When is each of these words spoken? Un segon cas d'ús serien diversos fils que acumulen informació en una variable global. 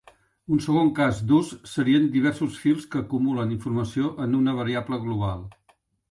Un 0.53 0.61
segon 0.67 0.87
cas 0.99 1.17
d'ús 1.31 1.49
serien 1.71 2.07
diversos 2.15 2.57
fils 2.61 2.87
que 2.95 3.01
acumulen 3.01 3.53
informació 3.57 4.09
en 4.25 4.33
una 4.39 4.55
variable 4.61 4.99
global. 5.05 5.45